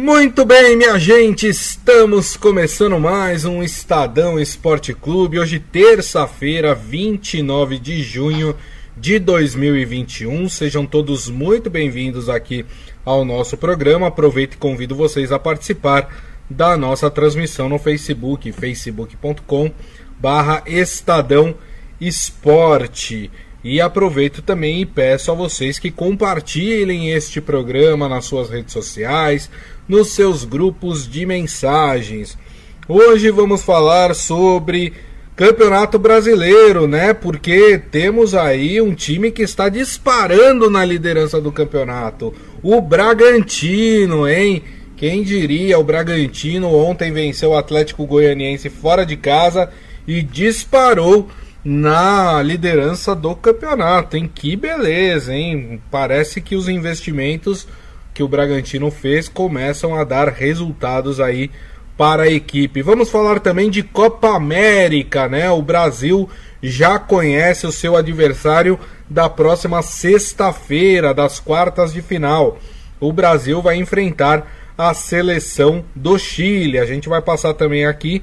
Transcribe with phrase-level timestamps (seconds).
[0.00, 5.40] Muito bem, minha gente, estamos começando mais um Estadão Esporte Clube.
[5.40, 8.54] Hoje, terça-feira, 29 de junho
[8.96, 10.48] de 2021.
[10.48, 12.64] Sejam todos muito bem-vindos aqui
[13.04, 14.06] ao nosso programa.
[14.06, 16.08] Aproveito e convido vocês a participar
[16.48, 19.68] da nossa transmissão no Facebook, facebook.com
[20.16, 21.56] barra Estadão
[22.00, 23.32] Esporte.
[23.64, 29.50] E aproveito também e peço a vocês que compartilhem este programa nas suas redes sociais,
[29.88, 32.36] nos seus grupos de mensagens.
[32.86, 34.92] Hoje vamos falar sobre
[35.34, 37.14] Campeonato Brasileiro, né?
[37.14, 42.34] Porque temos aí um time que está disparando na liderança do campeonato.
[42.62, 44.62] O Bragantino, hein?
[44.96, 49.70] Quem diria, o Bragantino ontem venceu o Atlético Goianiense fora de casa
[50.06, 51.28] e disparou
[51.64, 54.28] na liderança do campeonato, hein?
[54.32, 55.80] Que beleza, hein?
[55.90, 57.66] Parece que os investimentos
[58.18, 61.52] que o Bragantino fez começam a dar resultados aí
[61.96, 62.82] para a equipe.
[62.82, 65.48] Vamos falar também de Copa América, né?
[65.52, 66.28] O Brasil
[66.60, 68.76] já conhece o seu adversário
[69.08, 72.58] da próxima sexta-feira, das quartas de final.
[72.98, 76.80] O Brasil vai enfrentar a seleção do Chile.
[76.80, 78.20] A gente vai passar também aqui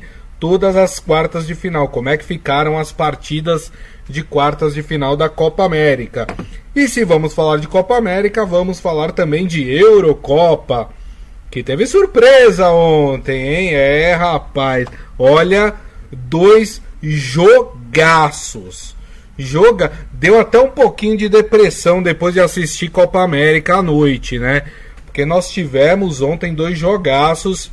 [0.47, 3.71] todas as quartas de final, como é que ficaram as partidas
[4.07, 6.27] de quartas de final da Copa América.
[6.75, 10.89] E se vamos falar de Copa América, vamos falar também de Eurocopa,
[11.49, 13.73] que teve surpresa ontem, hein?
[13.73, 14.87] É, rapaz,
[15.17, 15.73] olha,
[16.11, 18.95] dois jogaços.
[19.35, 24.61] Joga, deu até um pouquinho de depressão depois de assistir Copa América à noite, né?
[25.07, 27.71] Porque nós tivemos ontem dois jogaços.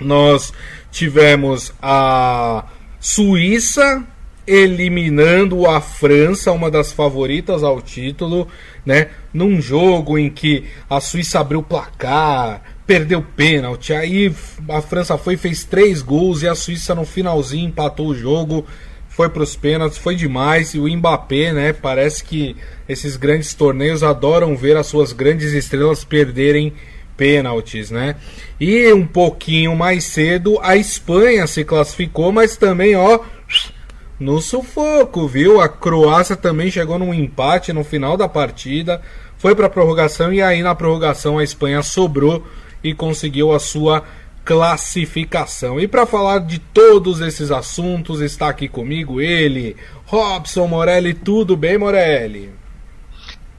[0.00, 0.52] Nós
[0.94, 2.64] tivemos a
[3.00, 4.06] Suíça
[4.46, 8.46] eliminando a França, uma das favoritas ao título,
[8.86, 9.08] né?
[9.32, 14.32] Num jogo em que a Suíça abriu o placar, perdeu pênalti, aí
[14.68, 18.64] a França foi fez três gols e a Suíça no finalzinho empatou o jogo,
[19.08, 21.72] foi para os pênaltis, foi demais e o Mbappé, né?
[21.72, 22.54] Parece que
[22.88, 26.72] esses grandes torneios adoram ver as suas grandes estrelas perderem
[27.16, 28.16] pênaltis, né?
[28.60, 33.20] E um pouquinho mais cedo a Espanha se classificou, mas também, ó,
[34.18, 35.60] no sufoco, viu?
[35.60, 39.00] A Croácia também chegou num empate no final da partida,
[39.36, 42.44] foi para prorrogação e aí na prorrogação a Espanha sobrou
[42.82, 44.04] e conseguiu a sua
[44.44, 45.80] classificação.
[45.80, 51.14] E para falar de todos esses assuntos, está aqui comigo ele, Robson Morelli.
[51.14, 52.63] Tudo bem, Morelli?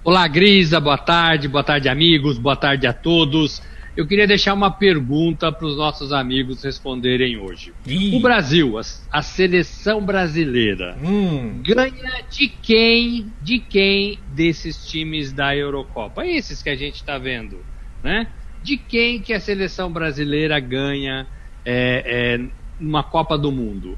[0.05, 3.59] Olá, Grisa, boa tarde, boa tarde, amigos, boa tarde a todos.
[3.97, 7.73] Eu queria deixar uma pergunta para os nossos amigos responderem hoje.
[7.87, 8.15] Ih.
[8.15, 11.59] O Brasil, a, a seleção brasileira, hum.
[11.63, 16.23] ganha de quem, de quem desses times da Eurocopa?
[16.23, 17.65] Esses que a gente está vendo,
[18.03, 18.27] né?
[18.61, 21.25] De quem que a seleção brasileira ganha
[21.65, 22.45] é, é,
[22.79, 23.97] uma Copa do Mundo?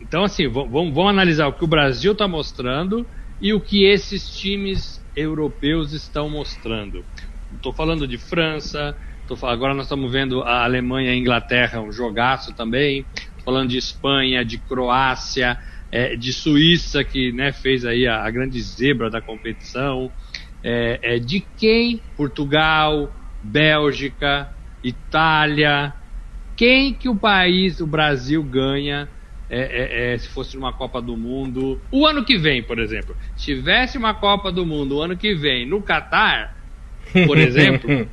[0.00, 3.06] Então, assim, vamos, vamos analisar o que o Brasil está mostrando
[3.40, 7.04] e o que esses times europeus estão mostrando.
[7.52, 8.96] Estou falando de França,
[9.42, 13.04] agora nós estamos vendo a Alemanha e a Inglaterra, um jogaço também.
[13.38, 15.58] Tô falando de Espanha, de Croácia,
[15.90, 20.12] é, de Suíça, que né, fez aí a, a, grande zebra da competição.
[20.62, 22.02] É, é, de quem?
[22.16, 24.50] Portugal, Bélgica,
[24.82, 25.94] Itália.
[26.56, 29.08] Quem que o país, o Brasil, ganha
[29.50, 31.80] é, é, é, se fosse uma Copa do Mundo.
[31.90, 33.16] O ano que vem, por exemplo.
[33.36, 36.56] Se tivesse uma Copa do Mundo o ano que vem no Catar,
[37.26, 38.08] por exemplo,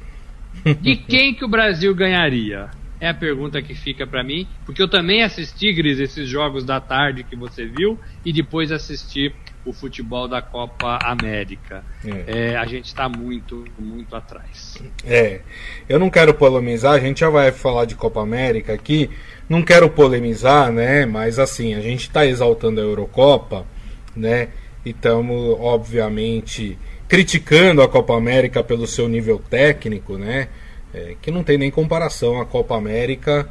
[0.82, 2.70] de quem que o Brasil ganharia?
[3.00, 6.80] É a pergunta que fica para mim, porque eu também assisti, Gris, esses jogos da
[6.80, 9.34] tarde que você viu e depois assisti
[9.66, 11.84] o futebol da Copa América.
[12.06, 12.52] É.
[12.52, 14.82] É, a gente está muito, muito atrás.
[15.04, 15.42] É,
[15.90, 19.10] eu não quero polemizar, a gente já vai falar de Copa América aqui,
[19.48, 21.06] não quero polemizar, né?
[21.06, 23.66] Mas assim, a gente está exaltando a Eurocopa,
[24.16, 24.50] né?
[24.86, 30.48] E estamos, obviamente, criticando a Copa América pelo seu nível técnico, né?
[30.94, 33.48] É, que não tem nem comparação a Copa América.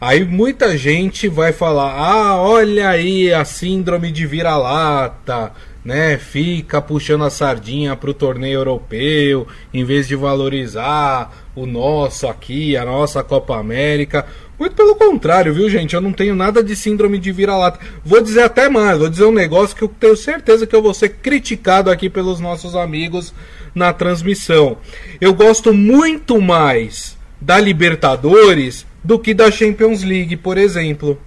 [0.00, 5.52] Aí muita gente vai falar: ah, olha aí a síndrome de vira-lata,
[5.84, 6.18] né?
[6.18, 12.76] Fica puxando a sardinha para o torneio europeu em vez de valorizar o nosso aqui,
[12.76, 14.26] a nossa Copa América.
[14.60, 15.94] Muito pelo contrário, viu, gente?
[15.94, 17.80] Eu não tenho nada de síndrome de vira-lata.
[18.04, 20.92] Vou dizer até mais, vou dizer um negócio que eu tenho certeza que eu vou
[20.92, 23.32] ser criticado aqui pelos nossos amigos
[23.74, 24.76] na transmissão.
[25.18, 31.18] Eu gosto muito mais da Libertadores do que da Champions League, por exemplo.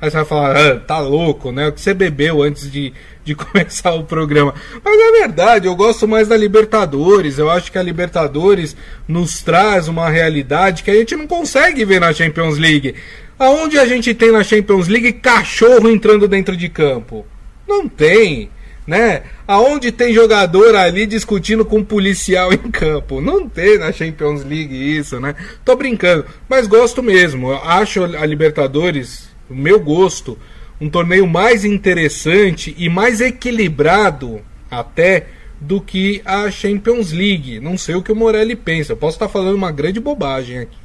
[0.00, 1.66] Aí você vai falar, ah, tá louco, né?
[1.66, 2.92] O que você bebeu antes de,
[3.26, 4.54] de começar o programa.
[4.82, 7.38] Mas é verdade, eu gosto mais da Libertadores.
[7.38, 8.76] Eu acho que a Libertadores
[9.06, 12.94] nos traz uma realidade que a gente não consegue ver na Champions League.
[13.36, 17.26] Aonde a gente tem na Champions League cachorro entrando dentro de campo?
[17.66, 18.48] Não tem,
[18.86, 19.24] né?
[19.46, 23.20] Aonde tem jogador ali discutindo com um policial em campo?
[23.20, 25.34] Não tem na Champions League isso, né?
[25.64, 27.50] Tô brincando, mas gosto mesmo.
[27.50, 30.38] Eu acho a Libertadores, o meu gosto,
[30.80, 35.28] um torneio mais interessante e mais equilibrado até
[35.60, 37.60] do que a Champions League.
[37.60, 38.92] Não sei o que o Morelli pensa.
[38.92, 40.76] Eu posso estar falando uma grande bobagem aqui.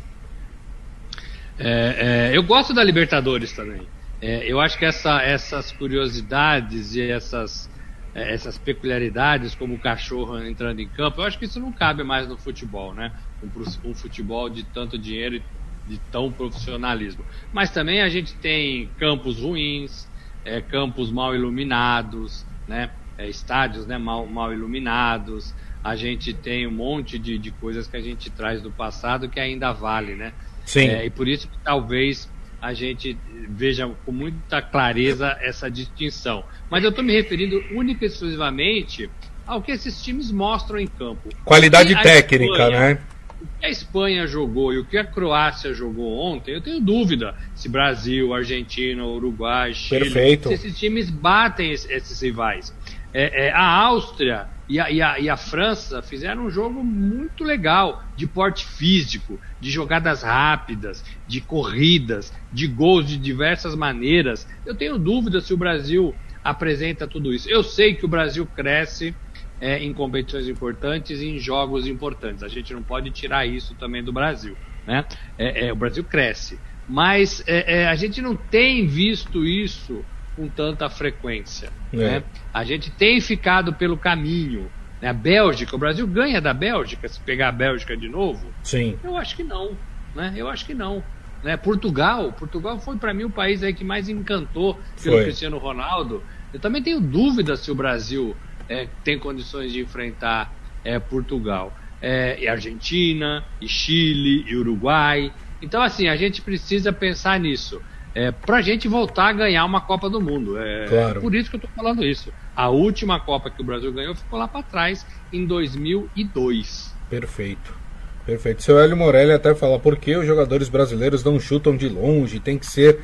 [1.59, 3.81] É, é, eu gosto da Libertadores também.
[4.21, 7.69] É, eu acho que essa, essas curiosidades e essas,
[8.15, 12.03] é, essas peculiaridades, como o cachorro entrando em campo, eu acho que isso não cabe
[12.03, 13.11] mais no futebol, né?
[13.43, 15.43] Um, um futebol de tanto dinheiro e
[15.91, 17.25] de tão profissionalismo.
[17.51, 20.07] Mas também a gente tem campos ruins,
[20.45, 22.89] é, campos mal iluminados, né?
[23.17, 25.53] É, estádios né, mal, mal iluminados.
[25.83, 29.39] A gente tem um monte de, de coisas que a gente traz do passado que
[29.39, 30.31] ainda vale, né?
[30.65, 30.87] Sim.
[30.87, 32.29] É, e por isso que talvez
[32.61, 33.17] a gente
[33.49, 36.43] veja com muita clareza essa distinção.
[36.69, 39.09] Mas eu estou me referindo única e exclusivamente
[39.45, 41.27] ao que esses times mostram em campo.
[41.43, 43.01] Qualidade técnica, né?
[43.41, 47.35] O que a Espanha jogou e o que a Croácia jogou ontem, eu tenho dúvida
[47.55, 50.49] se Brasil, Argentina, Uruguai, Chile, Perfeito.
[50.49, 52.71] se esses times batem esses rivais.
[53.13, 57.43] É, é, a Áustria e a, e, a, e a, França fizeram um jogo muito
[57.43, 64.47] legal, de porte físico, de jogadas rápidas, de corridas, de gols de diversas maneiras.
[64.65, 67.49] Eu tenho dúvida se o Brasil apresenta tudo isso.
[67.49, 69.13] Eu sei que o Brasil cresce
[69.61, 72.41] é, em competições importantes e em jogos importantes.
[72.41, 74.57] A gente não pode tirar isso também do Brasil.
[74.87, 75.05] Né?
[75.37, 76.59] É, é, o Brasil cresce.
[76.89, 80.03] Mas é, é, a gente não tem visto isso
[80.35, 81.69] com tanta frequência.
[81.93, 81.97] É.
[81.97, 82.23] Né?
[82.51, 84.69] A gente tem ficado pelo caminho.
[84.99, 85.09] Né?
[85.09, 88.51] A Bélgica, o Brasil ganha da Bélgica, se pegar a Bélgica de novo?
[88.63, 88.97] Sim.
[89.03, 89.77] Eu acho que não.
[90.15, 90.33] Né?
[90.35, 91.03] Eu acho que não.
[91.43, 91.55] Né?
[91.55, 95.25] Portugal, Portugal foi para mim o país aí que mais encantou pelo foi.
[95.25, 96.23] Cristiano Ronaldo.
[96.51, 98.35] Eu também tenho dúvida se o Brasil
[98.69, 100.53] é, tem condições de enfrentar
[100.83, 101.73] é, Portugal.
[102.01, 105.31] É, e Argentina, e Chile, e Uruguai.
[105.61, 107.81] Então, assim, a gente precisa pensar nisso
[108.13, 110.57] é, para a gente voltar a ganhar uma Copa do Mundo.
[110.57, 111.21] É claro.
[111.21, 112.31] por isso que eu estou falando isso.
[112.55, 116.93] A última Copa que o Brasil ganhou ficou lá para trás, em 2002.
[117.09, 117.81] Perfeito.
[118.25, 118.61] Perfeito.
[118.61, 122.57] Seu Hélio Morelli até fala por que os jogadores brasileiros não chutam de longe, tem
[122.57, 122.99] que ser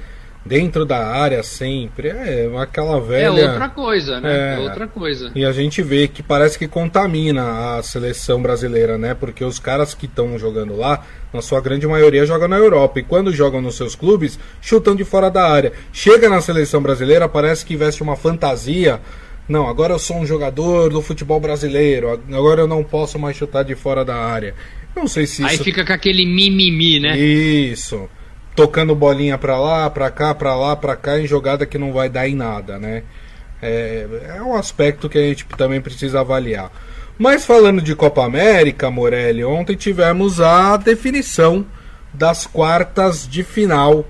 [0.47, 2.07] dentro da área sempre.
[2.07, 3.41] É aquela velha.
[3.41, 4.53] É outra coisa, né?
[4.53, 5.31] É, é outra coisa.
[5.35, 9.13] E a gente vê que parece que contamina a seleção brasileira, né?
[9.13, 11.03] Porque os caras que estão jogando lá,
[11.33, 12.99] na sua grande maioria, jogam na Europa.
[12.99, 15.73] E quando jogam nos seus clubes, chutam de fora da área.
[15.91, 18.99] Chega na seleção brasileira, parece que veste uma fantasia.
[19.47, 22.21] Não, agora eu sou um jogador do futebol brasileiro.
[22.31, 24.55] Agora eu não posso mais chutar de fora da área.
[24.95, 25.63] Não sei se Aí isso...
[25.63, 27.17] fica com aquele mimimi, né?
[27.17, 28.09] Isso
[28.57, 32.09] tocando bolinha para lá, para cá, para lá, para cá, em jogada que não vai
[32.09, 33.04] dar em nada, né?
[33.62, 36.71] É, é um aspecto que a gente também precisa avaliar.
[37.19, 41.68] Mas falando de Copa América, Morelli, ontem tivemos a definição
[42.12, 44.04] das quartas de final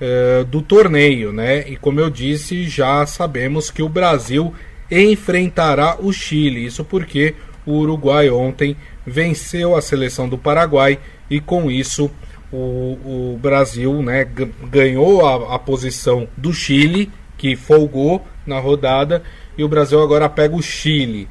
[0.00, 1.68] é, do torneio, né?
[1.68, 4.54] E como eu disse, já sabemos que o Brasil
[4.90, 6.64] enfrentará o Chile.
[6.64, 7.34] Isso porque
[7.66, 8.74] o Uruguai ontem
[9.06, 10.98] venceu a seleção do Paraguai
[11.28, 12.10] e com isso
[12.52, 14.26] o, o Brasil né,
[14.70, 19.22] ganhou a, a posição do Chile, que folgou na rodada,
[19.56, 21.28] e o Brasil agora pega o Chile.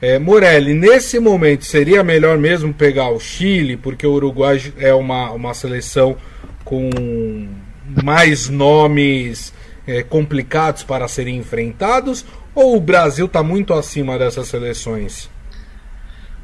[0.00, 5.30] É, Morelli, nesse momento seria melhor mesmo pegar o Chile, porque o Uruguai é uma,
[5.32, 6.16] uma seleção
[6.64, 7.48] com
[8.02, 9.52] mais nomes
[9.86, 12.24] é, complicados para serem enfrentados,
[12.54, 15.28] ou o Brasil está muito acima dessas seleções?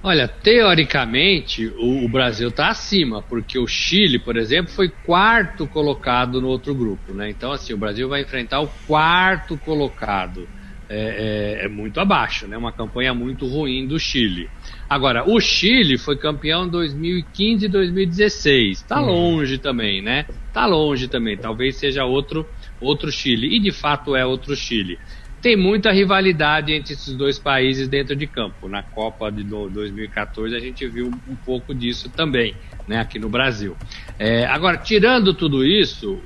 [0.02, 6.40] Olha, teoricamente o, o Brasil está acima, porque o Chile, por exemplo, foi quarto colocado
[6.40, 7.28] no outro grupo, né?
[7.30, 10.48] Então, assim, o Brasil vai enfrentar o quarto colocado.
[10.88, 12.56] É, é, é, muito abaixo, né?
[12.56, 14.48] Uma campanha muito ruim do Chile.
[14.88, 18.82] Agora, o Chile foi campeão em 2015 e 2016.
[18.82, 19.06] Tá uhum.
[19.08, 20.26] longe também, né?
[20.52, 21.36] Tá longe também.
[21.36, 22.46] Talvez seja outro
[22.80, 23.56] outro Chile.
[23.56, 24.96] E de fato é outro Chile
[25.40, 28.68] tem muita rivalidade entre esses dois países dentro de campo.
[28.68, 32.54] Na Copa de 2014 a gente viu um pouco disso também,
[32.86, 33.76] né, aqui no Brasil.
[34.18, 36.20] É, agora, tirando tudo isso,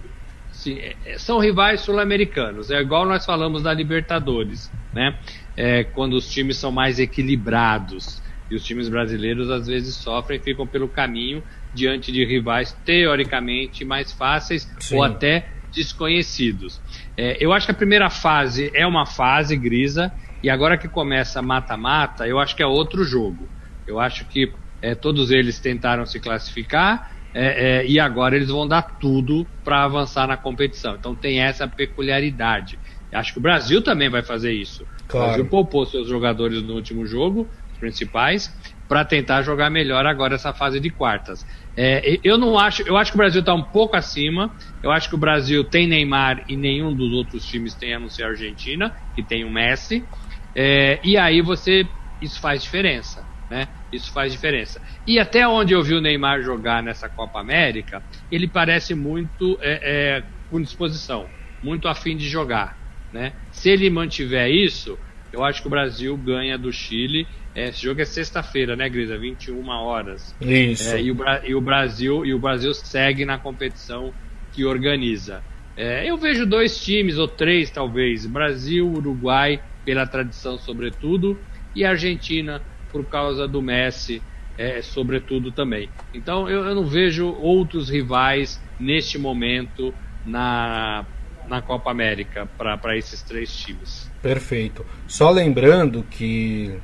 [0.53, 2.71] sim, é, são rivais sul-americanos.
[2.71, 5.19] É igual nós falamos da Libertadores, né?
[5.57, 8.23] É, quando os times são mais equilibrados.
[8.51, 13.85] E os times brasileiros às vezes sofrem e ficam pelo caminho diante de rivais teoricamente
[13.85, 14.97] mais fáceis Sim.
[14.97, 16.81] ou até desconhecidos.
[17.17, 20.13] É, eu acho que a primeira fase é uma fase grisa,
[20.43, 23.51] e agora que começa mata-mata, eu acho que é outro jogo.
[23.87, 28.67] Eu acho que é, todos eles tentaram se classificar é, é, e agora eles vão
[28.67, 30.97] dar tudo para avançar na competição.
[30.97, 32.79] Então tem essa peculiaridade.
[33.13, 34.87] Acho que o Brasil também vai fazer isso.
[35.07, 35.27] Claro.
[35.27, 38.51] O Brasil poupou seus jogadores no último jogo, os principais,
[38.91, 41.47] para tentar jogar melhor agora essa fase de quartas.
[41.77, 44.53] É, eu não acho, eu acho que o Brasil está um pouco acima.
[44.83, 48.09] Eu acho que o Brasil tem Neymar e nenhum dos outros times tem a não
[48.09, 50.09] ser a Argentina, que tem o Messi.
[50.57, 51.89] É, e aí você.
[52.21, 53.25] Isso faz diferença.
[53.49, 53.69] Né?
[53.93, 54.81] Isso faz diferença.
[55.07, 59.81] E até onde eu vi o Neymar jogar nessa Copa América, ele parece muito é,
[59.85, 61.31] é, com disposição,
[61.63, 62.77] muito afim de jogar.
[63.13, 63.35] Né?
[63.53, 64.99] Se ele mantiver isso,
[65.33, 67.27] eu acho que o Brasil ganha do Chile.
[67.55, 69.19] É, esse jogo é sexta-feira, né, Grisa?
[69.19, 70.35] 21 horas.
[70.41, 70.95] Isso.
[70.95, 74.13] É, e, o, e, o, Brasil e o Brasil segue na competição
[74.53, 75.43] que organiza.
[75.77, 81.41] É, eu vejo dois times ou três, talvez: Brasil, Uruguai pela tradição, sobretudo,
[81.75, 84.23] e Argentina por causa do Messi,
[84.59, 85.91] é, sobretudo também.
[86.13, 89.95] Então eu, eu não vejo outros rivais neste momento
[90.25, 91.07] na,
[91.51, 94.09] na Copa América para esses três times.
[94.23, 94.87] Perfeito.
[95.09, 96.79] Só lembrando que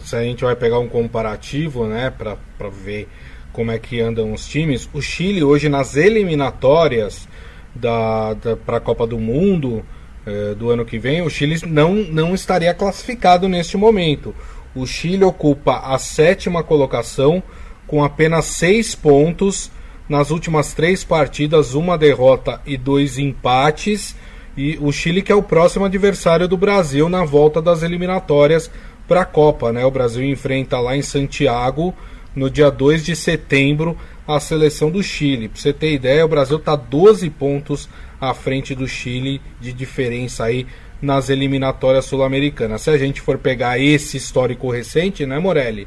[0.00, 2.36] se a gente vai pegar um comparativo, né, para
[2.68, 3.08] ver
[3.52, 7.26] como é que andam os times, o Chile hoje nas eliminatórias
[7.74, 9.84] da, da para a Copa do Mundo
[10.26, 14.34] eh, do ano que vem, o Chile não, não estaria classificado neste momento.
[14.74, 17.42] O Chile ocupa a sétima colocação
[17.86, 19.70] com apenas seis pontos
[20.08, 24.14] nas últimas três partidas, uma derrota e dois empates.
[24.56, 28.70] E o Chile que é o próximo adversário do Brasil na volta das eliminatórias
[29.08, 29.72] para a Copa.
[29.72, 29.84] Né?
[29.84, 31.94] O Brasil enfrenta lá em Santiago
[32.34, 33.96] no dia 2 de setembro
[34.26, 35.48] a seleção do Chile.
[35.48, 37.88] Para você ter ideia, o Brasil está 12 pontos
[38.20, 40.66] à frente do Chile de diferença aí
[41.00, 42.82] nas eliminatórias sul-americanas.
[42.82, 45.86] Se a gente for pegar esse histórico recente, né, Morelli?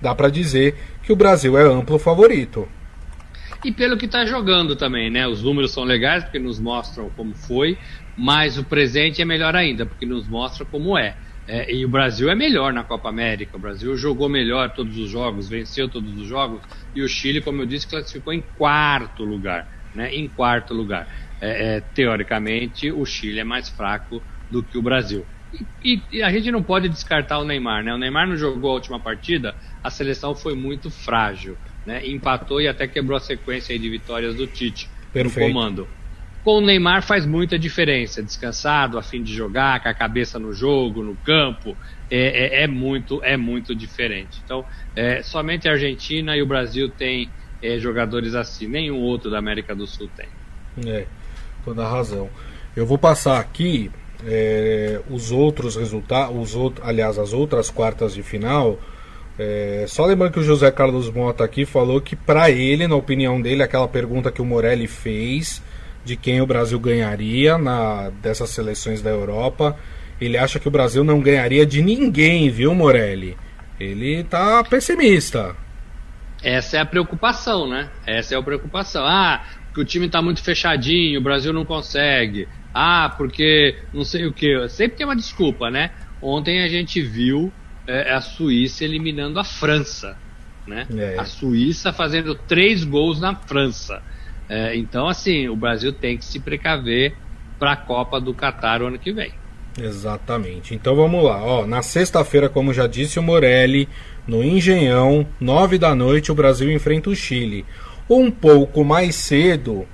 [0.00, 2.68] Dá para dizer que o Brasil é amplo favorito.
[3.62, 5.26] E pelo que está jogando também, né?
[5.26, 7.78] Os números são legais porque nos mostram como foi,
[8.16, 11.18] mas o presente é melhor ainda porque nos mostra como é.
[11.46, 11.74] é.
[11.74, 13.56] e o Brasil é melhor na Copa América.
[13.56, 16.62] O Brasil jogou melhor todos os jogos, venceu todos os jogos
[16.94, 20.14] e o Chile, como eu disse, classificou em quarto lugar, né?
[20.14, 21.08] Em quarto lugar
[21.40, 25.26] é, é, teoricamente, o Chile é mais fraco do que o Brasil.
[25.82, 27.94] E, e, a gente não pode descartar o Neymar, né?
[27.94, 32.06] O Neymar não jogou a última partida, a seleção foi muito frágil, né?
[32.06, 35.48] Empatou e até quebrou a sequência de vitórias do Tite Perfeito.
[35.48, 35.88] no comando.
[36.44, 40.52] Com o Neymar faz muita diferença, descansado, a fim de jogar, com a cabeça no
[40.52, 41.74] jogo, no campo,
[42.10, 44.40] é, é, é muito, é muito diferente.
[44.44, 44.64] Então,
[44.94, 47.30] é, somente a Argentina e o Brasil têm
[47.62, 50.28] é, jogadores assim, nenhum outro da América do Sul tem.
[50.86, 51.06] É
[51.64, 52.30] toda a razão.
[52.76, 53.90] Eu vou passar aqui
[54.24, 58.78] é, os outros resultados, os outros, aliás, as outras quartas de final.
[59.38, 63.40] É, só lembrando que o José Carlos Mota aqui falou que para ele, na opinião
[63.40, 65.62] dele, aquela pergunta que o Morelli fez
[66.04, 69.76] de quem o Brasil ganharia na dessas seleções da Europa,
[70.20, 73.36] ele acha que o Brasil não ganharia de ninguém, viu, Morelli?
[73.78, 75.54] Ele tá pessimista.
[76.42, 77.90] Essa é a preocupação, né?
[78.06, 79.04] Essa é a preocupação.
[79.06, 82.48] Ah, que o time está muito fechadinho, o Brasil não consegue.
[82.74, 84.68] Ah, porque não sei o que.
[84.68, 85.90] Sempre tem uma desculpa, né?
[86.20, 87.52] Ontem a gente viu
[87.88, 90.16] é, a Suíça eliminando a França.
[90.66, 90.86] Né?
[90.96, 91.18] É.
[91.18, 94.02] A Suíça fazendo três gols na França.
[94.48, 97.16] É, então, assim, o Brasil tem que se precaver
[97.58, 99.32] para a Copa do Catar o ano que vem.
[99.80, 100.74] Exatamente.
[100.74, 101.42] Então vamos lá.
[101.42, 103.88] Ó, na sexta-feira, como já disse o Morelli,
[104.26, 107.64] no Engenhão, nove da noite, o Brasil enfrenta o Chile.
[108.10, 109.86] Um pouco mais cedo,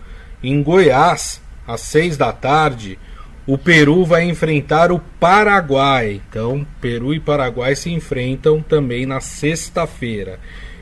[0.42, 2.98] em Goiás, às seis da tarde,
[3.46, 6.20] o Peru vai enfrentar o Paraguai.
[6.28, 10.38] Então, Peru e Paraguai se enfrentam também na sexta-feira.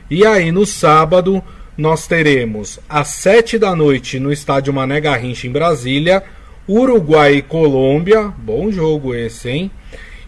[0.09, 1.43] E aí, no sábado,
[1.77, 6.23] nós teremos às sete da noite no estádio Mané Garrincha em Brasília,
[6.67, 8.33] Uruguai e Colômbia.
[8.37, 9.71] Bom jogo esse, hein?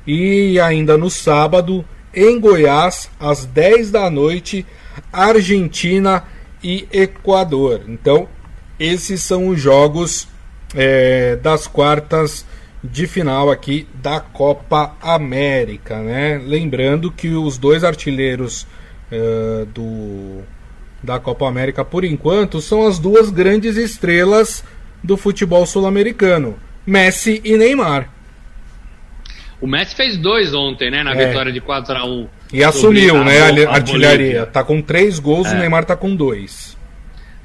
[0.05, 4.65] E ainda no sábado, em Goiás, às 10 da noite,
[5.11, 6.23] Argentina
[6.63, 7.81] e Equador.
[7.87, 8.27] Então,
[8.79, 10.27] esses são os jogos
[10.75, 12.46] é, das quartas
[12.84, 16.39] de final aqui da Copa América, né?
[16.46, 18.67] Lembrando que os dois artilheiros
[19.12, 20.44] é, do
[21.01, 24.63] da Copa América, por enquanto, são as duas grandes estrelas
[25.03, 28.10] do futebol sul-americano, Messi e Neymar.
[29.62, 31.27] O Messi fez dois ontem, né, na é.
[31.27, 34.46] vitória de 4 a 1 e assumiu, né, a, a artilharia.
[34.46, 35.55] Tá com três gols, é.
[35.55, 36.75] o Neymar tá com dois.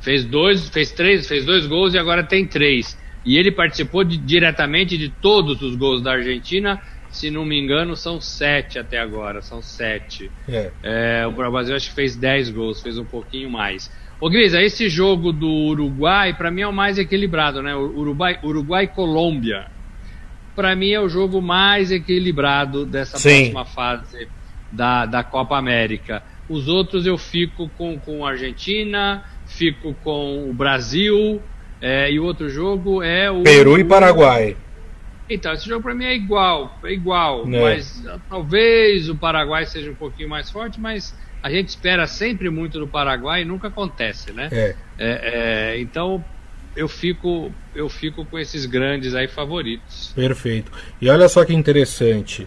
[0.00, 2.96] Fez dois, fez três, fez dois gols e agora tem três.
[3.24, 6.80] E ele participou de, diretamente de todos os gols da Argentina.
[7.10, 9.42] Se não me engano, são sete até agora.
[9.42, 10.30] São sete.
[10.48, 10.70] É.
[10.82, 13.90] É, o Brasil acho que fez dez gols, fez um pouquinho mais.
[14.20, 17.74] Ô Grisa, esse jogo do Uruguai, para mim é o mais equilibrado, né?
[17.74, 19.66] Uruguai, Uruguai Colômbia.
[20.54, 23.50] Para mim é o jogo mais equilibrado dessa Sim.
[23.50, 24.28] próxima fase
[24.70, 26.22] da, da Copa América.
[26.48, 31.40] Os outros eu fico com, com a Argentina, fico com o Brasil,
[31.80, 33.42] é, e o outro jogo é o.
[33.42, 34.56] Peru e Paraguai.
[35.28, 37.46] Então, esse jogo para mim é igual, é igual.
[37.46, 42.78] Mas talvez o Paraguai seja um pouquinho mais forte, mas a gente espera sempre muito
[42.80, 44.48] do Paraguai e nunca acontece, né?
[44.50, 44.74] É.
[44.98, 46.22] É, é, então
[46.76, 50.12] eu fico eu fico com esses grandes aí favoritos.
[50.14, 50.70] Perfeito.
[51.00, 52.46] E olha só que interessante.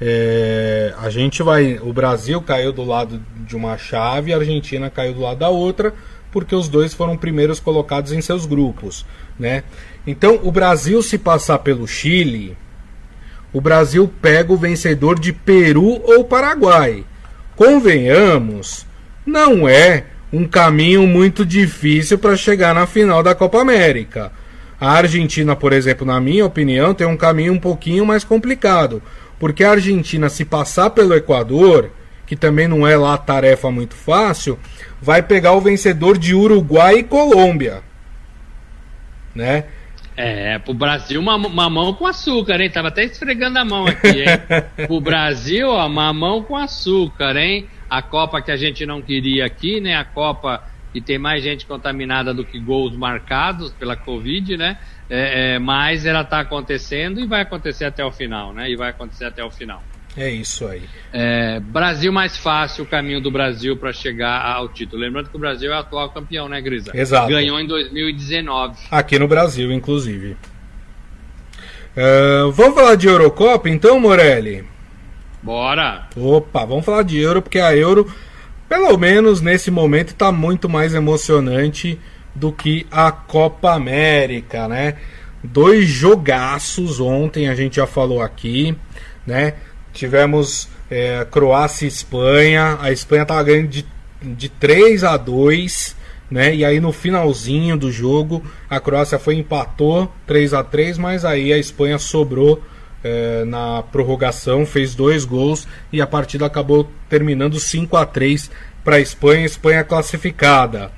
[0.00, 1.78] É, a gente vai.
[1.82, 5.92] O Brasil caiu do lado de uma chave, a Argentina caiu do lado da outra,
[6.32, 9.04] porque os dois foram primeiros colocados em seus grupos,
[9.38, 9.64] né?
[10.06, 12.56] Então, o Brasil se passar pelo Chile,
[13.52, 17.04] o Brasil pega o vencedor de Peru ou Paraguai
[17.60, 18.86] convenhamos,
[19.26, 24.32] não é um caminho muito difícil para chegar na final da Copa América.
[24.80, 29.02] A Argentina, por exemplo, na minha opinião, tem um caminho um pouquinho mais complicado,
[29.38, 31.90] porque a Argentina, se passar pelo Equador,
[32.30, 34.56] que também não é lá tarefa muito fácil,
[35.02, 37.82] vai pegar o vencedor de Uruguai e Colômbia,
[39.34, 39.64] né?
[40.16, 42.70] É, pro Brasil, mamão com açúcar, hein?
[42.70, 44.26] Tava até esfregando a mão aqui, hein?
[44.86, 47.66] pro Brasil, ó, mamão com açúcar, hein?
[47.90, 49.96] A Copa que a gente não queria aqui, né?
[49.96, 54.78] A Copa que tem mais gente contaminada do que gols marcados pela Covid, né?
[55.08, 58.70] É, é, mas ela tá acontecendo e vai acontecer até o final, né?
[58.70, 59.82] E vai acontecer até o final.
[60.16, 60.82] É isso aí.
[61.12, 65.00] É, Brasil mais fácil, o caminho do Brasil para chegar ao título.
[65.00, 66.90] Lembrando que o Brasil é o atual campeão, né, Grisa?
[66.94, 67.28] Exato.
[67.28, 68.76] Ganhou em 2019.
[68.90, 70.36] Aqui no Brasil, inclusive.
[71.96, 74.64] Uh, vamos falar de Eurocopa então, Morelli?
[75.42, 76.06] Bora!
[76.16, 78.12] Opa, vamos falar de Euro, porque a Euro,
[78.68, 81.98] pelo menos nesse momento, está muito mais emocionante
[82.34, 84.96] do que a Copa América, né?
[85.42, 88.76] Dois jogaços ontem, a gente já falou aqui,
[89.26, 89.54] né?
[89.92, 92.78] Tivemos é, Croácia e Espanha.
[92.80, 93.86] A Espanha estava ganhando de,
[94.22, 96.00] de 3 a 2
[96.30, 96.54] né?
[96.54, 101.52] E aí no finalzinho do jogo a Croácia foi empatou 3 a 3 mas aí
[101.52, 102.62] a Espanha sobrou
[103.02, 108.50] é, na prorrogação, fez dois gols e a partida acabou terminando 5 a 3
[108.84, 110.92] para a Espanha, Espanha classificada.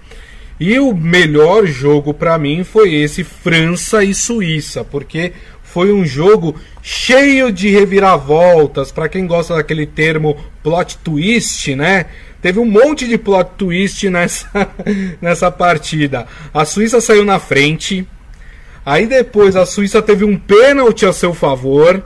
[0.60, 5.32] E o melhor jogo para mim foi esse França e Suíça, porque
[5.72, 8.92] foi um jogo cheio de reviravoltas.
[8.92, 12.06] Para quem gosta daquele termo plot twist, né?
[12.42, 14.48] Teve um monte de plot twist nessa,
[15.20, 16.26] nessa partida.
[16.52, 18.06] A Suíça saiu na frente.
[18.84, 22.04] Aí depois a Suíça teve um pênalti a seu favor.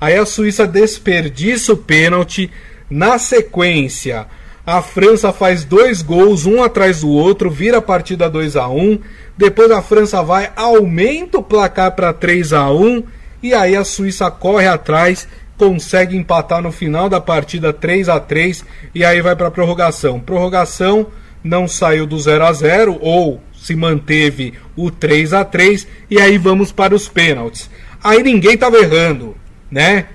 [0.00, 2.50] Aí a Suíça desperdiça o pênalti.
[2.88, 4.26] Na sequência,
[4.64, 9.00] a França faz dois gols, um atrás do outro, vira a partida 2 a 1
[9.36, 13.02] depois a França vai, aumenta o placar para 3 a 1
[13.42, 18.64] e aí a Suíça corre atrás, consegue empatar no final da partida 3 a 3
[18.94, 20.18] e aí vai para prorrogação.
[20.18, 21.08] Prorrogação
[21.44, 26.38] não saiu do 0 a 0 ou se manteve o 3 a 3 e aí
[26.38, 27.70] vamos para os pênaltis.
[28.02, 29.36] Aí ninguém estava errando,
[29.70, 30.06] né?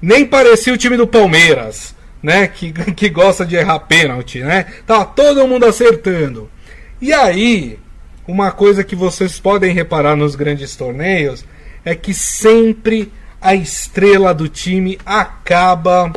[0.00, 2.48] Nem parecia o time do Palmeiras, né?
[2.48, 4.66] Que, que gosta de errar pênalti, né?
[4.86, 6.48] Tá todo mundo acertando.
[7.00, 7.78] E aí,
[8.30, 11.44] uma coisa que vocês podem reparar nos grandes torneios
[11.84, 16.12] é que sempre a estrela do time acaba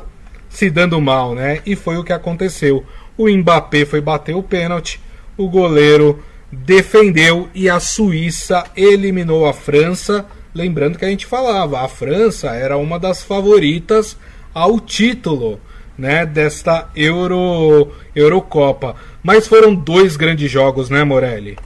[0.48, 1.60] se dando mal, né?
[1.66, 2.86] E foi o que aconteceu.
[3.18, 5.02] O Mbappé foi bater o pênalti,
[5.36, 10.24] o goleiro defendeu e a Suíça eliminou a França.
[10.54, 14.16] Lembrando que a gente falava, a França era uma das favoritas
[14.54, 15.60] ao título,
[15.98, 18.96] né, desta Euro Eurocopa.
[19.24, 21.58] Mas foram dois grandes jogos, né, Morelli?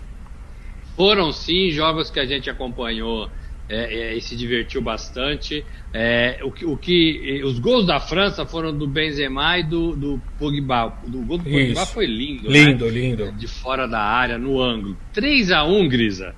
[0.98, 3.30] Foram sim jogos que a gente acompanhou
[3.70, 5.64] é, é, e se divertiu bastante.
[5.94, 10.22] É, o, que, o que os gols da França foram do Benzema e do, do
[10.40, 10.98] Pogba.
[11.06, 12.92] Do gol do Pogba foi lindo, lindo, né?
[12.92, 14.98] lindo, de fora da área, no ângulo.
[15.14, 16.34] 3 a 1 Grisa.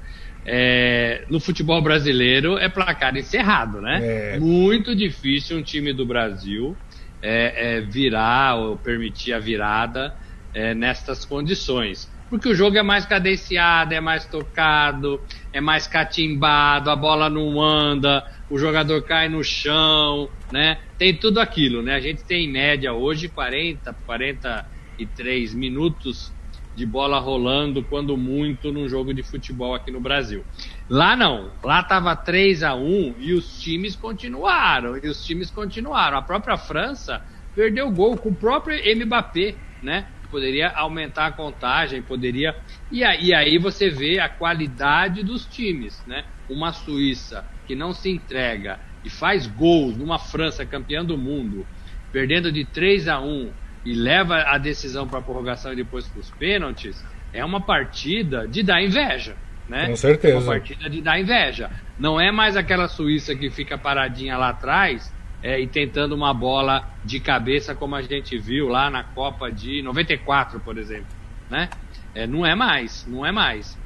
[0.45, 4.00] É, no futebol brasileiro é placar encerrado, né?
[4.36, 4.39] É.
[4.39, 6.76] Muito difícil um time do Brasil
[7.22, 10.13] é, virar ou permitir a virada
[10.76, 15.20] nestas condições porque o jogo é mais cadenciado, é mais tocado,
[15.52, 20.78] é mais catimbado, a bola não anda, o jogador cai no chão, né?
[20.98, 21.96] Tem tudo aquilo, né?
[21.96, 26.34] A gente tem em média hoje 40, 43 minutos
[26.74, 30.46] de bola rolando, quando muito, num jogo de futebol aqui no Brasil.
[30.88, 36.18] Lá não, lá estava 3 a 1 e os times continuaram, e os times continuaram.
[36.18, 37.22] A própria França
[37.54, 40.08] perdeu o gol com o próprio Mbappé, né?
[40.30, 42.56] Poderia aumentar a contagem, poderia.
[42.92, 46.24] E aí, aí você vê a qualidade dos times, né?
[46.50, 51.65] Uma Suíça que não se entrega e faz gols numa França campeã do mundo,
[52.12, 53.52] perdendo de 3 a 1
[53.86, 58.48] e leva a decisão para a prorrogação e depois para os pênaltis, é uma partida
[58.48, 59.36] de dar inveja.
[59.68, 59.88] Né?
[59.88, 60.38] Com certeza.
[60.38, 61.70] Uma partida de dar inveja.
[61.98, 66.88] Não é mais aquela Suíça que fica paradinha lá atrás é, e tentando uma bola
[67.04, 71.08] de cabeça, como a gente viu lá na Copa de 94, por exemplo.
[71.49, 71.69] Né?
[72.13, 73.78] É, não é mais, não é mais.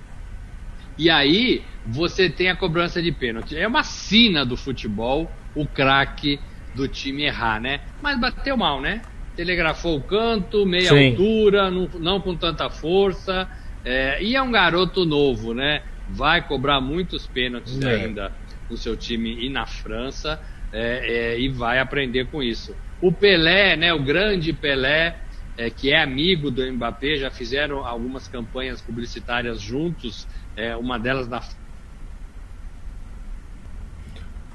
[0.97, 3.57] E aí você tem a cobrança de pênalti.
[3.57, 6.39] É uma sina do futebol o craque
[6.73, 7.81] do time errar, né?
[8.01, 9.01] Mas bateu mal, né?
[9.35, 11.09] telegrafou o canto, meia Sim.
[11.09, 13.47] altura, não, não, com tanta força.
[13.83, 15.81] É, e é um garoto novo, né?
[16.09, 17.95] Vai cobrar muitos pênaltis é.
[17.95, 18.31] ainda
[18.69, 20.39] no seu time e na França
[20.73, 22.75] é, é, e vai aprender com isso.
[22.99, 23.93] O Pelé, né?
[23.93, 25.15] O grande Pelé,
[25.55, 30.27] é, que é amigo do Mbappé, já fizeram algumas campanhas publicitárias juntos.
[30.57, 31.41] É, uma delas na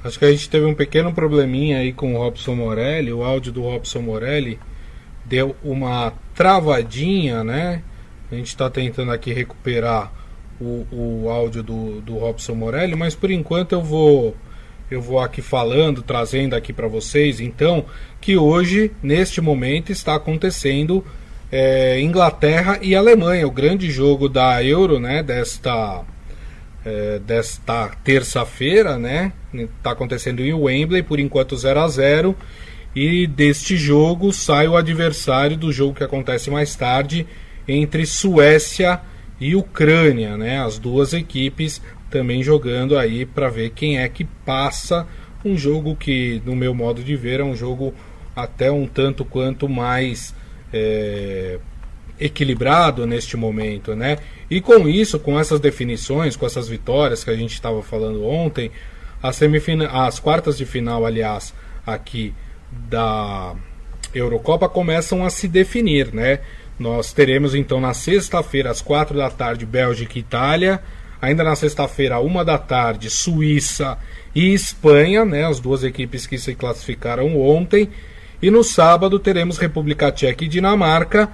[0.04, 3.52] Acho que a gente teve um pequeno probleminha aí com o Robson Morelli, o áudio
[3.52, 4.58] do Robson Morelli
[5.24, 7.82] deu uma travadinha, né?
[8.30, 10.12] A gente está tentando aqui recuperar
[10.60, 14.36] o, o áudio do, do Robson Morelli, mas por enquanto eu vou
[14.90, 17.84] eu vou aqui falando, trazendo aqui para vocês, então,
[18.20, 21.04] que hoje, neste momento, está acontecendo
[21.50, 25.22] é, Inglaterra e Alemanha, o grande jogo da Euro, né?
[25.22, 26.04] Desta
[26.84, 29.32] é, desta terça-feira, né?
[29.52, 32.36] Está acontecendo em Wembley, por enquanto 0 a 0
[32.94, 37.26] e deste jogo sai o adversário do jogo que acontece mais tarde
[37.66, 39.00] entre Suécia e
[39.54, 40.60] Ucrânia, né?
[40.60, 45.06] As duas equipes também jogando aí para ver quem é que passa.
[45.44, 47.94] Um jogo que, no meu modo de ver, é um jogo
[48.34, 50.34] até um tanto quanto mais
[50.72, 51.58] é,
[52.18, 54.18] equilibrado neste momento, né?
[54.50, 58.70] E com isso, com essas definições, com essas vitórias que a gente estava falando ontem,
[59.22, 59.40] as,
[59.92, 61.54] as quartas de final, aliás,
[61.86, 62.34] aqui
[62.70, 63.54] da
[64.14, 66.40] Eurocopa começam a se definir, né?
[66.78, 70.80] Nós teremos então na sexta-feira, às quatro da tarde, Bélgica e Itália.
[71.20, 73.98] Ainda na sexta-feira, uma da tarde, Suíça
[74.34, 75.44] e Espanha, né?
[75.44, 77.90] As duas equipes que se classificaram ontem.
[78.40, 81.28] E no sábado teremos República Tcheca e Dinamarca.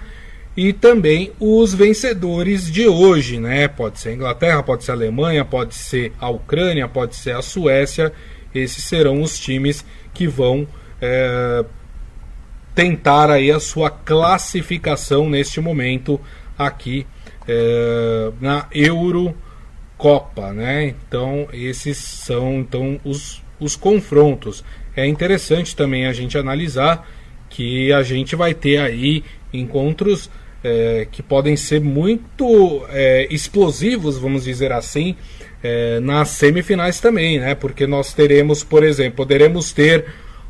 [0.57, 3.69] E também os vencedores de hoje, né?
[3.69, 7.43] Pode ser a Inglaterra, pode ser a Alemanha, pode ser a Ucrânia, pode ser a
[7.43, 8.13] Suécia.
[8.55, 10.67] Esses serão os times que vão
[11.03, 11.65] é,
[12.75, 16.21] tentar aí a sua classificação neste momento
[16.59, 17.07] aqui
[17.47, 20.87] é, na Eurocopa, né?
[20.87, 24.65] Então esses são então os, os confrontos.
[24.97, 27.09] É interessante também a gente analisar
[27.49, 30.29] que a gente vai ter aí encontros
[30.63, 35.15] é, que podem ser muito é, explosivos, vamos dizer assim,
[35.63, 37.55] é, nas semifinais também, né?
[37.55, 40.07] Porque nós teremos, por exemplo, poderemos ter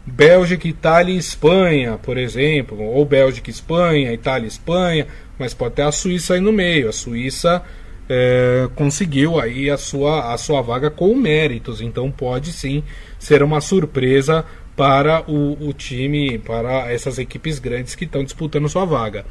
[0.07, 5.07] Bélgica, Itália e Espanha, por exemplo, ou Bélgica, Espanha, Itália, Espanha,
[5.39, 6.89] mas pode ter a Suíça aí no meio.
[6.89, 7.63] A Suíça
[8.09, 12.83] é, conseguiu aí a sua, a sua vaga com méritos, então pode sim
[13.19, 14.45] ser uma surpresa
[14.77, 19.25] para o, o time, para essas equipes grandes que estão disputando sua vaga.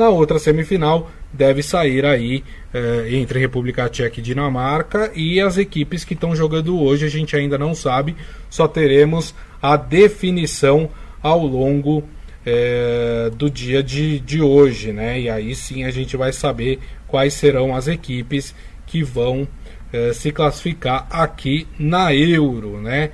[0.00, 6.04] Na outra semifinal deve sair aí é, entre República Tcheca e Dinamarca e as equipes
[6.04, 8.16] que estão jogando hoje a gente ainda não sabe,
[8.48, 10.88] só teremos a definição
[11.22, 12.02] ao longo
[12.46, 15.20] é, do dia de, de hoje, né?
[15.20, 18.54] E aí sim a gente vai saber quais serão as equipes
[18.86, 19.46] que vão
[19.92, 23.10] é, se classificar aqui na Euro, né?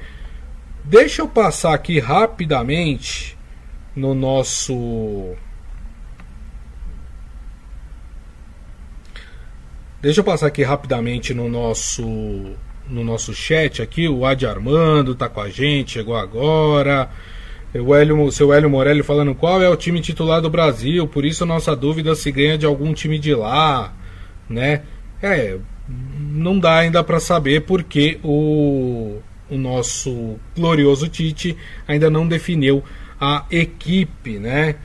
[0.84, 3.36] Deixa eu passar aqui rapidamente
[3.96, 5.34] no nosso.
[10.00, 12.04] Deixa eu passar aqui rapidamente no nosso
[12.88, 17.10] no nosso chat aqui, o Adi Armando tá com a gente, chegou agora.
[17.74, 21.44] O, Hélio, seu Hélio Morelli falando qual é o time titular do Brasil, por isso
[21.44, 23.92] nossa dúvida se ganha de algum time de lá,
[24.48, 24.82] né?
[25.22, 25.58] É,
[26.18, 29.18] não dá ainda para saber porque o,
[29.50, 31.56] o nosso glorioso Tite
[31.88, 32.84] ainda não definiu
[33.20, 34.76] a equipe, né?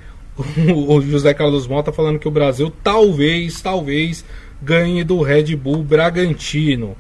[0.75, 4.25] O, o José Carlos Mota falando que o Brasil talvez, talvez
[4.61, 6.95] ganhe do Red Bull Bragantino.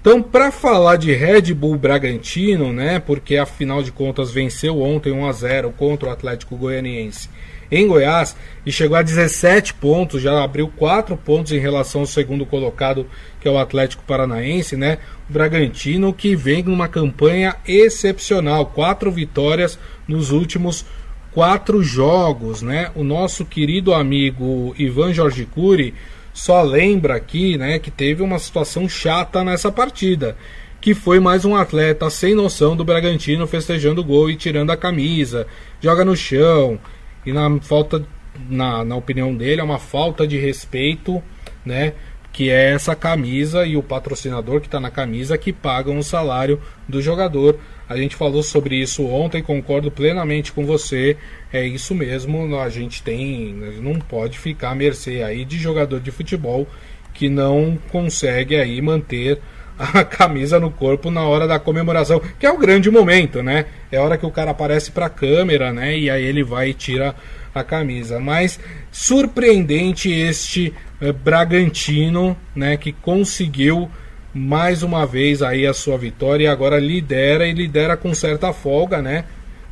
[0.00, 5.26] Então, para falar de Red Bull Bragantino, né, porque afinal de contas venceu ontem 1
[5.26, 7.30] a 0 contra o Atlético Goianiense
[7.70, 12.44] em Goiás e chegou a 17 pontos, já abriu 4 pontos em relação ao segundo
[12.44, 13.06] colocado,
[13.40, 14.98] que é o Atlético Paranaense, né?
[15.28, 20.84] O Bragantino que vem numa campanha excepcional, quatro vitórias nos últimos
[21.32, 22.90] quatro jogos, né?
[22.94, 25.94] O nosso querido amigo Ivan Jorge Cury
[26.34, 30.36] só lembra aqui, né, que teve uma situação chata nessa partida,
[30.80, 34.76] que foi mais um atleta sem noção do Bragantino festejando o gol e tirando a
[34.76, 35.46] camisa,
[35.80, 36.78] joga no chão
[37.24, 38.04] e na falta,
[38.50, 41.22] na, na opinião dele, é uma falta de respeito,
[41.64, 41.92] né,
[42.32, 46.60] que é essa camisa e o patrocinador que está na camisa que pagam o salário
[46.88, 47.60] do jogador.
[47.88, 51.16] A gente falou sobre isso ontem, concordo plenamente com você.
[51.52, 56.10] É isso mesmo, a gente tem, não pode ficar à mercê aí de jogador de
[56.10, 56.66] futebol
[57.12, 59.40] que não consegue aí manter
[59.78, 63.66] a camisa no corpo na hora da comemoração, que é o grande momento, né?
[63.90, 65.96] É a hora que o cara aparece para a câmera, né?
[65.96, 67.14] E aí ele vai e tira
[67.54, 68.18] a camisa.
[68.18, 68.58] Mas
[68.90, 73.88] surpreendente este eh, Bragantino, né, que conseguiu
[74.34, 79.00] mais uma vez aí a sua vitória e agora lidera e lidera com certa folga,
[79.00, 79.24] né?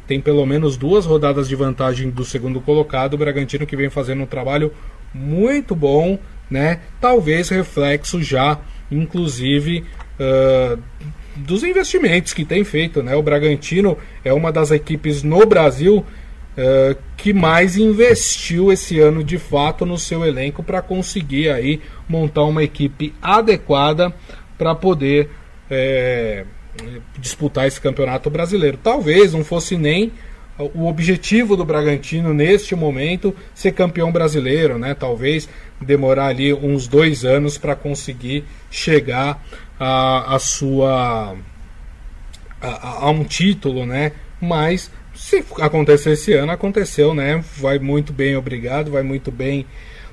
[0.06, 4.22] Tem pelo menos duas rodadas de vantagem do segundo colocado, o Bragantino que vem fazendo
[4.22, 4.72] um trabalho
[5.12, 6.80] muito bom, né?
[7.00, 9.84] Talvez reflexo já, inclusive,
[10.20, 10.78] uh,
[11.34, 13.16] dos investimentos que tem feito, né?
[13.16, 15.98] O Bragantino é uma das equipes no Brasil
[16.56, 22.44] uh, que mais investiu esse ano de fato no seu elenco para conseguir aí montar
[22.44, 24.14] uma equipe adequada
[24.58, 25.30] para poder
[25.70, 26.44] é,
[27.18, 28.78] disputar esse campeonato brasileiro.
[28.82, 30.12] Talvez não fosse nem
[30.74, 34.94] o objetivo do Bragantino neste momento ser campeão brasileiro, né?
[34.94, 35.48] Talvez
[35.80, 39.42] demorar ali uns dois anos para conseguir chegar
[39.80, 41.34] a, a sua
[42.60, 44.12] a, a, um título, né?
[44.40, 47.42] Mas se acontecer esse ano, aconteceu, né?
[47.56, 48.90] Vai muito bem, obrigado.
[48.90, 49.66] Vai muito bem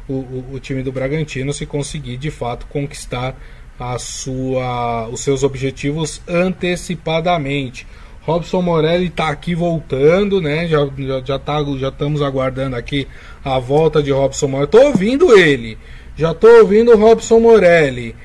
[0.07, 3.35] o, o, o time do Bragantino se conseguir de fato conquistar
[3.79, 7.87] a sua, os seus objetivos antecipadamente.
[8.21, 10.67] Robson Morelli está aqui voltando, né?
[10.67, 13.07] Já, já, já, tá, já estamos aguardando aqui
[13.43, 14.65] a volta de Robson Morelli.
[14.65, 15.77] Estou ouvindo ele,
[16.15, 18.15] já estou ouvindo o Robson Morelli,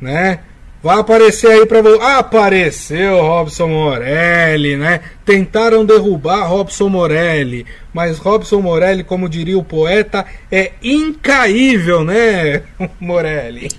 [0.00, 0.40] né?
[0.82, 5.00] Vai aparecer aí para apareceu Robson Morelli, né?
[5.24, 12.64] Tentaram derrubar Robson Morelli, mas Robson Morelli, como diria o poeta, é incaível, né,
[13.00, 13.70] Morelli?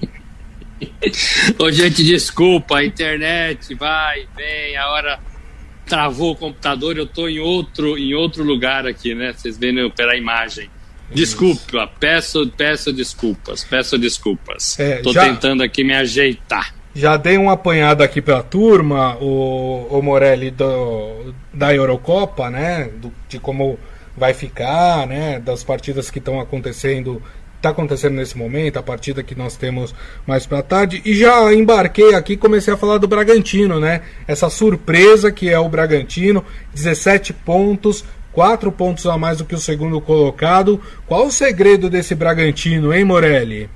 [1.60, 5.20] Ô, gente, desculpa, a internet vai, vem, a hora
[5.86, 9.34] travou o computador, eu tô em outro, em outro lugar aqui, né?
[9.34, 10.70] Vocês veem pela imagem.
[11.12, 14.80] Desculpa, peço, peço desculpas, peço desculpas.
[14.80, 16.74] É, tô já, tentando aqui me ajeitar.
[16.96, 22.90] Já dei um apanhado aqui pela turma, o, o Morelli do, da Eurocopa, né?
[22.98, 23.78] Do, de como
[24.18, 25.40] vai ficar, né?
[25.40, 27.22] Das partidas que estão acontecendo
[27.58, 29.94] está acontecendo nesse momento, a partida que nós temos
[30.26, 31.02] mais para tarde.
[31.04, 34.02] E já embarquei aqui comecei a falar do Bragantino, né?
[34.28, 39.60] Essa surpresa que é o Bragantino, 17 pontos, 4 pontos a mais do que o
[39.60, 40.80] segundo colocado.
[41.08, 43.70] Qual o segredo desse Bragantino, hein, Morelli?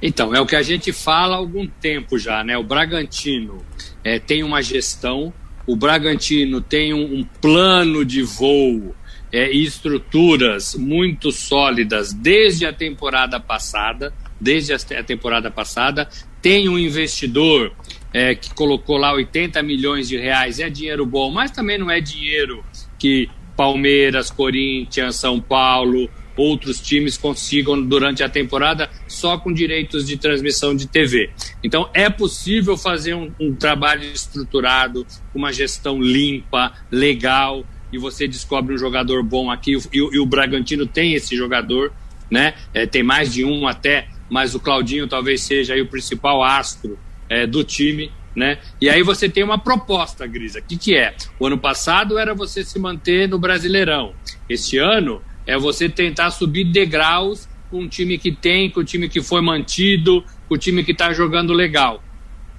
[0.00, 2.56] Então, é o que a gente fala há algum tempo já, né?
[2.56, 3.64] O Bragantino
[4.02, 5.32] é, tem uma gestão,
[5.66, 8.94] o Bragantino tem um, um plano de voo
[9.34, 16.08] é, estruturas muito sólidas desde a temporada passada, desde a temporada passada,
[16.40, 17.72] tem um investidor
[18.12, 22.00] é, que colocou lá 80 milhões de reais, é dinheiro bom, mas também não é
[22.00, 22.64] dinheiro
[22.96, 30.16] que Palmeiras, Corinthians, São Paulo, outros times consigam durante a temporada só com direitos de
[30.16, 31.30] transmissão de TV.
[31.62, 38.74] Então é possível fazer um, um trabalho estruturado, uma gestão limpa, legal, e você descobre
[38.74, 41.92] um jogador bom aqui, e, e o Bragantino tem esse jogador,
[42.28, 42.54] né?
[42.74, 47.46] É, tem mais de um até, mas o Claudinho talvez seja o principal astro é,
[47.46, 48.58] do time, né?
[48.80, 50.58] E aí você tem uma proposta, Grisa.
[50.58, 51.14] O que, que é?
[51.38, 54.12] O ano passado era você se manter no Brasileirão.
[54.48, 59.08] Este ano é você tentar subir degraus com o time que tem, com o time
[59.08, 62.02] que foi mantido, com o time que está jogando legal.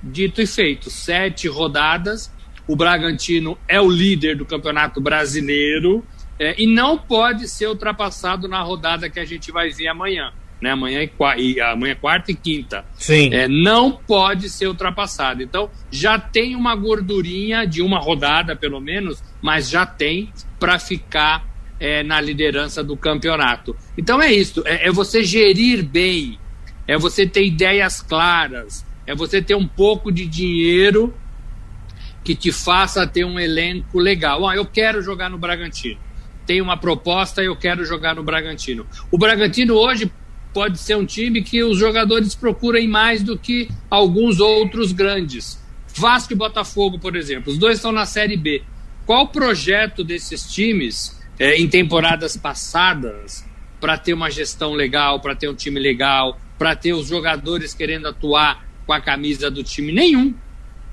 [0.01, 2.31] Dito e feito, sete rodadas
[2.67, 6.03] o Bragantino é o líder do Campeonato Brasileiro
[6.39, 10.33] é, e não pode ser ultrapassado na rodada que a gente vai ver amanhã.
[10.61, 10.71] Né?
[10.71, 12.85] Amanhã, é, e, amanhã é quarta e quinta.
[12.95, 13.33] Sim.
[13.33, 15.43] É, não pode ser ultrapassado.
[15.43, 21.45] Então, já tem uma gordurinha de uma rodada, pelo menos, mas já tem para ficar
[21.79, 23.75] é, na liderança do campeonato.
[23.97, 26.39] Então é isso, é, é, você gerir bem,
[26.87, 31.13] é você ter ideias claras, é você ter um pouco de dinheiro
[32.25, 34.47] que te faça ter um elenco legal.
[34.49, 35.99] Ah, eu quero jogar no Bragantino.
[36.45, 38.85] tem uma proposta eu quero jogar no Bragantino.
[39.11, 40.11] O Bragantino hoje
[40.53, 45.63] pode ser um time que os jogadores procurem mais do que alguns outros grandes.
[45.87, 48.63] Vasco e Botafogo, por exemplo, os dois estão na Série B.
[49.05, 53.45] Qual o projeto desses times é, em temporadas passadas
[53.79, 58.07] para ter uma gestão legal, para ter um time legal, para ter os jogadores querendo
[58.07, 59.91] atuar com a camisa do time?
[59.91, 60.33] Nenhum.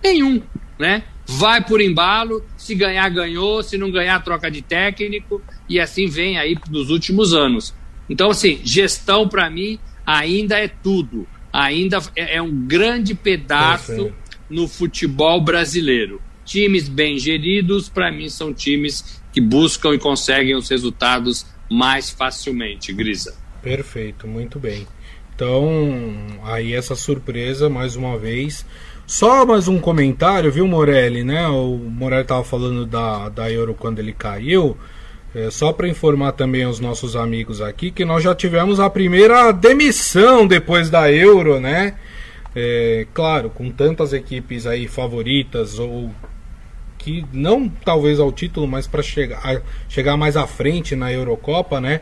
[0.03, 0.43] Nenhum,
[0.79, 1.05] né?
[1.27, 6.39] Vai por embalo, se ganhar, ganhou, se não ganhar, troca de técnico, e assim vem
[6.39, 7.75] aí nos últimos anos.
[8.09, 11.27] Então, assim, gestão para mim ainda é tudo.
[11.53, 14.13] Ainda é, é um grande pedaço
[14.49, 16.21] no futebol brasileiro.
[16.45, 22.93] Times bem geridos, para mim, são times que buscam e conseguem os resultados mais facilmente,
[22.93, 23.35] Grisa.
[23.63, 24.87] Perfeito, muito bem.
[25.35, 28.67] Então, aí essa surpresa, mais uma vez.
[29.07, 31.47] Só mais um comentário, viu, Morelli, né?
[31.49, 34.77] O Morelli estava falando da, da Euro quando ele caiu.
[35.35, 39.51] É, só para informar também os nossos amigos aqui que nós já tivemos a primeira
[39.51, 41.95] demissão depois da Euro, né?
[42.55, 46.11] É, claro, com tantas equipes aí favoritas ou
[46.99, 52.01] que não talvez ao título, mas para chegar, chegar mais à frente na Eurocopa, né?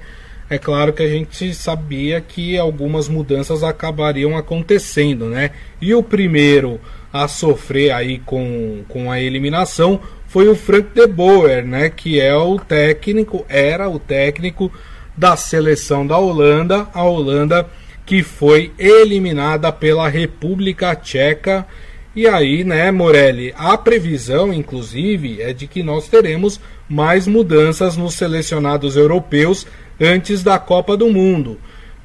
[0.50, 5.52] É claro que a gente sabia que algumas mudanças acabariam acontecendo, né?
[5.80, 6.80] E o primeiro
[7.12, 12.34] a sofrer aí com, com a eliminação foi o Frank de Boer, né, que é
[12.36, 14.72] o técnico, era o técnico
[15.16, 17.68] da seleção da Holanda, a Holanda
[18.06, 21.66] que foi eliminada pela República Tcheca.
[22.14, 28.14] E aí, né, Morelli, a previsão, inclusive, é de que nós teremos mais mudanças nos
[28.14, 29.64] selecionados europeus
[30.00, 31.58] antes da Copa do Mundo.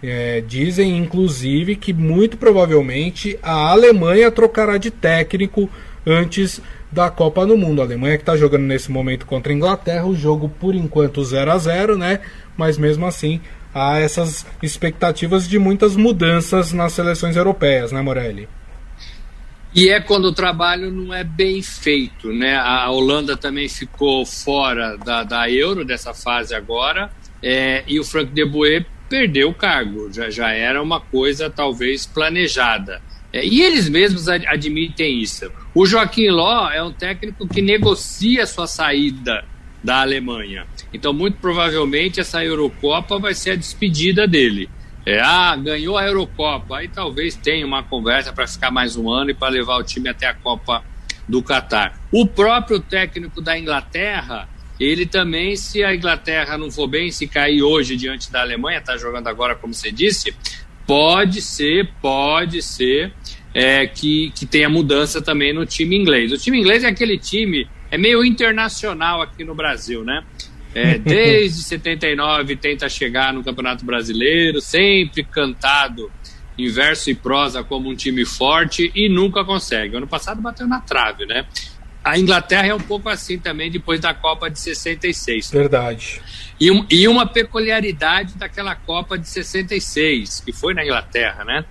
[0.04, 5.70] É, dizem, inclusive, que muito provavelmente a Alemanha trocará de técnico
[6.06, 7.82] antes da Copa do Mundo.
[7.82, 11.52] A Alemanha que está jogando nesse momento contra a Inglaterra, o jogo por enquanto 0
[11.52, 12.20] a 0 né?
[12.56, 13.42] Mas mesmo assim
[13.74, 18.48] há essas expectativas de muitas mudanças nas seleções europeias, né, Morelli?
[19.74, 22.56] E é quando o trabalho não é bem feito, né?
[22.56, 28.32] A Holanda também ficou fora da, da Euro, dessa fase agora, é, e o Frank
[28.32, 33.02] de Boer perdeu o cargo, já, já era uma coisa talvez planejada.
[33.32, 35.52] É, e eles mesmos ad, admitem isso.
[35.74, 39.44] O Joaquim Ló é um técnico que negocia sua saída
[39.84, 40.66] da Alemanha.
[40.94, 44.70] Então, muito provavelmente, essa Eurocopa vai ser a despedida dele.
[45.06, 46.78] É, ah, ganhou a Eurocopa.
[46.78, 50.10] Aí talvez tenha uma conversa para ficar mais um ano e para levar o time
[50.10, 50.84] até a Copa
[51.28, 52.00] do Catar.
[52.12, 57.62] O próprio técnico da Inglaterra, ele também, se a Inglaterra não for bem, se cair
[57.62, 60.36] hoje diante da Alemanha, está jogando agora, como você disse,
[60.86, 63.14] pode ser, pode ser
[63.54, 66.32] é, que, que tenha mudança também no time inglês.
[66.32, 70.24] O time inglês é aquele time, é meio internacional aqui no Brasil, né?
[70.74, 76.12] É, desde 79 tenta chegar no Campeonato Brasileiro, sempre cantado
[76.58, 79.96] em verso e prosa como um time forte e nunca consegue.
[79.96, 81.46] Ano passado bateu na trave, né?
[82.06, 85.50] A Inglaterra é um pouco assim também depois da Copa de 66.
[85.50, 86.22] Verdade.
[86.62, 91.66] E, e uma peculiaridade daquela Copa de 66, que foi na Inglaterra, né?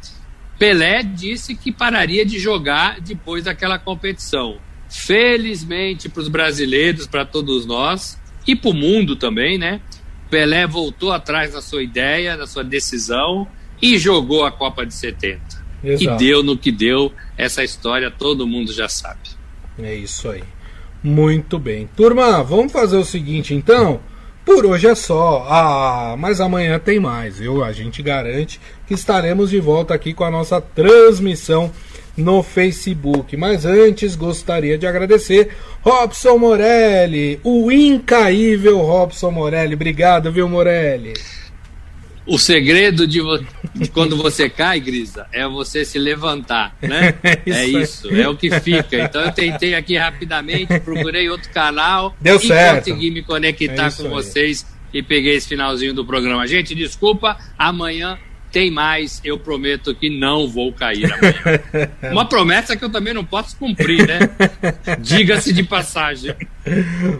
[0.58, 4.58] Pelé disse que pararia de jogar depois daquela competição.
[4.88, 9.80] Felizmente para os brasileiros, para todos nós e para o mundo também, né?
[10.28, 13.46] Pelé voltou atrás da sua ideia, da sua decisão
[13.80, 15.64] e jogou a Copa de 70.
[15.84, 16.02] Exato.
[16.02, 19.43] E deu no que deu, essa história todo mundo já sabe.
[19.78, 20.42] É isso aí.
[21.02, 21.88] Muito bem.
[21.96, 24.00] Turma, vamos fazer o seguinte então.
[24.44, 25.46] Por hoje é só.
[25.48, 27.40] Ah, mas amanhã tem mais.
[27.40, 31.72] Eu, a gente garante que estaremos de volta aqui com a nossa transmissão
[32.16, 33.36] no Facebook.
[33.36, 35.50] Mas antes gostaria de agradecer
[35.82, 39.74] Robson Morelli, o incaível Robson Morelli.
[39.74, 41.14] Obrigado, viu, Morelli?
[42.26, 43.20] O segredo de,
[43.74, 47.14] de, quando você cai, Grisa, é você se levantar, né?
[47.44, 48.98] isso é isso, é o que fica.
[48.98, 52.84] Então eu tentei aqui rapidamente, procurei outro canal Deu e certo.
[52.84, 54.08] consegui me conectar é com aí.
[54.08, 56.46] vocês e peguei esse finalzinho do programa.
[56.46, 58.18] Gente, desculpa, amanhã
[58.54, 61.90] tem mais, eu prometo que não vou cair amanhã.
[62.12, 64.20] Uma promessa que eu também não posso cumprir, né?
[65.00, 66.36] Diga-se de passagem.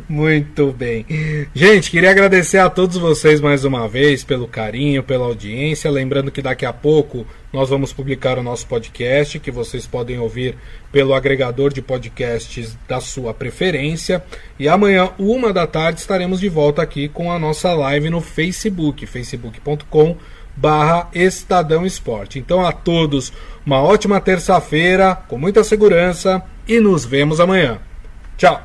[0.08, 1.04] Muito bem.
[1.52, 5.90] Gente, queria agradecer a todos vocês mais uma vez pelo carinho, pela audiência.
[5.90, 10.54] Lembrando que daqui a pouco nós vamos publicar o nosso podcast, que vocês podem ouvir
[10.92, 14.22] pelo agregador de podcasts da sua preferência.
[14.56, 19.04] E amanhã, uma da tarde, estaremos de volta aqui com a nossa live no Facebook,
[19.04, 20.16] facebook.com
[20.56, 22.38] barra Estadão Esporte.
[22.38, 23.32] Então a todos
[23.64, 27.78] uma ótima terça-feira, com muita segurança e nos vemos amanhã.
[28.36, 28.62] Tchau!